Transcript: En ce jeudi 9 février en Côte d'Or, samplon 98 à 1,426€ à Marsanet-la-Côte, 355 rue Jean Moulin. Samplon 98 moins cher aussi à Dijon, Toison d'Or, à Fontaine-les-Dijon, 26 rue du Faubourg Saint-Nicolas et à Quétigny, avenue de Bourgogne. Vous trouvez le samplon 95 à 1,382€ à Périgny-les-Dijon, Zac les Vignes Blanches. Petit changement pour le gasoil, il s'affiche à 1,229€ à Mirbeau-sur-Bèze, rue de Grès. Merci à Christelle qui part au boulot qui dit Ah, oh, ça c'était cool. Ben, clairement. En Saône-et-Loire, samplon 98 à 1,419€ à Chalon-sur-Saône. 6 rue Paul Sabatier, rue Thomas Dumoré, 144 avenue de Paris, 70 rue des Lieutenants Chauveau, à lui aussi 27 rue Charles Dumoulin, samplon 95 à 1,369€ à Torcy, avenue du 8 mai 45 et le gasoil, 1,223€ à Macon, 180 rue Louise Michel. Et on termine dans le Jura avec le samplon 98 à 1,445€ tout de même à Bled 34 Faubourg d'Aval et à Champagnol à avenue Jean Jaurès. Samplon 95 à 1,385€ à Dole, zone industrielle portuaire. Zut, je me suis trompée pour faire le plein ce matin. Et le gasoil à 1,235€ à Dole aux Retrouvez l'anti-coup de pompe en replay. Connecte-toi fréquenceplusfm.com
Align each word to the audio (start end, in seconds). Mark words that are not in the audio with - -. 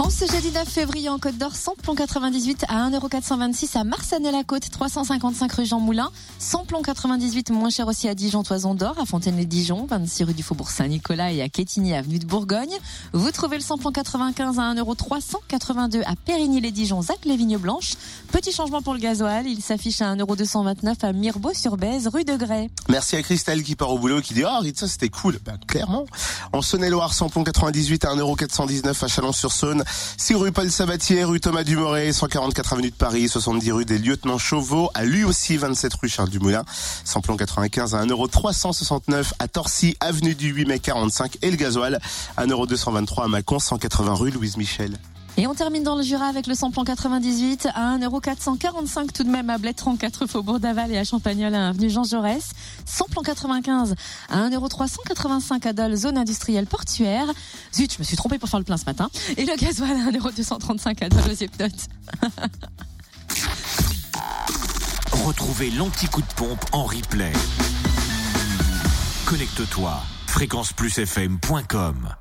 En 0.00 0.08
ce 0.08 0.24
jeudi 0.24 0.50
9 0.50 0.66
février 0.66 1.10
en 1.10 1.18
Côte 1.18 1.36
d'Or, 1.36 1.54
samplon 1.54 1.94
98 1.94 2.64
à 2.68 2.88
1,426€ 2.88 3.76
à 3.76 3.84
Marsanet-la-Côte, 3.84 4.70
355 4.70 5.52
rue 5.52 5.66
Jean 5.66 5.78
Moulin. 5.78 6.10
Samplon 6.38 6.80
98 6.80 7.50
moins 7.50 7.68
cher 7.68 7.86
aussi 7.86 8.08
à 8.08 8.14
Dijon, 8.14 8.42
Toison 8.42 8.74
d'Or, 8.74 8.94
à 8.98 9.04
Fontaine-les-Dijon, 9.04 9.86
26 9.90 10.24
rue 10.24 10.32
du 10.32 10.42
Faubourg 10.42 10.70
Saint-Nicolas 10.70 11.32
et 11.32 11.42
à 11.42 11.50
Quétigny, 11.50 11.94
avenue 11.94 12.18
de 12.18 12.24
Bourgogne. 12.24 12.72
Vous 13.12 13.30
trouvez 13.30 13.56
le 13.56 13.62
samplon 13.62 13.92
95 13.92 14.58
à 14.58 14.72
1,382€ 14.72 16.02
à 16.06 16.16
Périgny-les-Dijon, 16.16 17.02
Zac 17.02 17.18
les 17.26 17.36
Vignes 17.36 17.58
Blanches. 17.58 17.92
Petit 18.32 18.52
changement 18.52 18.80
pour 18.80 18.94
le 18.94 19.00
gasoil, 19.00 19.46
il 19.46 19.60
s'affiche 19.60 20.00
à 20.00 20.14
1,229€ 20.16 20.94
à 21.04 21.12
Mirbeau-sur-Bèze, 21.12 22.08
rue 22.08 22.24
de 22.24 22.36
Grès. 22.36 22.70
Merci 22.88 23.16
à 23.16 23.22
Christelle 23.22 23.62
qui 23.62 23.76
part 23.76 23.90
au 23.92 23.98
boulot 23.98 24.22
qui 24.22 24.32
dit 24.32 24.44
Ah, 24.44 24.60
oh, 24.62 24.66
ça 24.74 24.88
c'était 24.88 25.10
cool. 25.10 25.38
Ben, 25.44 25.58
clairement. 25.66 26.06
En 26.54 26.62
Saône-et-Loire, 26.62 27.12
samplon 27.12 27.44
98 27.44 28.06
à 28.06 28.14
1,419€ 28.14 29.04
à 29.04 29.06
Chalon-sur-Saône. 29.06 29.84
6 30.16 30.34
rue 30.34 30.52
Paul 30.52 30.70
Sabatier, 30.70 31.24
rue 31.24 31.40
Thomas 31.40 31.64
Dumoré, 31.64 32.12
144 32.12 32.72
avenue 32.72 32.90
de 32.90 32.94
Paris, 32.94 33.28
70 33.28 33.72
rue 33.72 33.84
des 33.84 33.98
Lieutenants 33.98 34.38
Chauveau, 34.38 34.90
à 34.94 35.04
lui 35.04 35.24
aussi 35.24 35.56
27 35.56 35.92
rue 35.94 36.08
Charles 36.08 36.30
Dumoulin, 36.30 36.64
samplon 37.04 37.36
95 37.36 37.94
à 37.94 38.04
1,369€ 38.04 39.32
à 39.38 39.48
Torcy, 39.48 39.96
avenue 40.00 40.34
du 40.34 40.50
8 40.50 40.66
mai 40.66 40.78
45 40.78 41.38
et 41.42 41.50
le 41.50 41.56
gasoil, 41.56 41.98
1,223€ 42.38 43.24
à 43.24 43.28
Macon, 43.28 43.58
180 43.58 44.14
rue 44.14 44.30
Louise 44.30 44.56
Michel. 44.56 44.98
Et 45.36 45.46
on 45.46 45.54
termine 45.54 45.82
dans 45.82 45.96
le 45.96 46.02
Jura 46.02 46.26
avec 46.26 46.46
le 46.46 46.54
samplon 46.54 46.84
98 46.84 47.68
à 47.74 47.96
1,445€ 47.98 49.12
tout 49.12 49.24
de 49.24 49.30
même 49.30 49.48
à 49.50 49.58
Bled 49.58 49.74
34 49.74 50.26
Faubourg 50.26 50.60
d'Aval 50.60 50.92
et 50.92 50.98
à 50.98 51.04
Champagnol 51.04 51.54
à 51.54 51.68
avenue 51.68 51.88
Jean 51.88 52.04
Jaurès. 52.04 52.50
Samplon 52.84 53.22
95 53.22 53.94
à 54.28 54.48
1,385€ 54.48 55.66
à 55.66 55.72
Dole, 55.72 55.94
zone 55.96 56.18
industrielle 56.18 56.66
portuaire. 56.66 57.26
Zut, 57.74 57.94
je 57.94 57.98
me 57.98 58.04
suis 58.04 58.16
trompée 58.16 58.38
pour 58.38 58.48
faire 58.48 58.60
le 58.60 58.64
plein 58.64 58.76
ce 58.76 58.84
matin. 58.84 59.08
Et 59.36 59.44
le 59.44 59.56
gasoil 59.56 59.92
à 59.92 60.10
1,235€ 60.10 61.04
à 61.04 61.08
Dole 61.08 61.30
aux 61.30 61.34
Retrouvez 65.26 65.70
l'anti-coup 65.70 66.22
de 66.22 66.34
pompe 66.36 66.64
en 66.72 66.84
replay. 66.84 67.32
Connecte-toi 69.26 70.00
fréquenceplusfm.com 70.26 72.14